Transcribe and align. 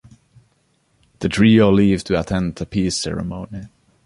The 1.19 1.29
trio 1.29 1.69
leave 1.71 2.03
to 2.05 2.19
attend 2.19 2.55
the 2.55 2.65
peace 2.65 2.97
ceremony. 2.97 3.67